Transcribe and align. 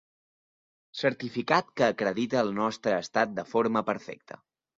Certificat 1.01 1.69
que 1.81 1.85
acredita 1.89 2.41
el 2.45 2.49
nostre 2.61 2.97
estat 3.03 3.37
de 3.43 3.47
forma 3.53 3.87
perfecte. 3.93 4.43